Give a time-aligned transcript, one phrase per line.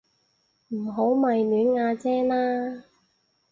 [0.69, 2.85] 唔好迷戀阿姐啦